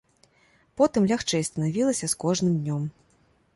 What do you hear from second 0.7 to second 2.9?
Потым лягчэй станавілася з кожным днём.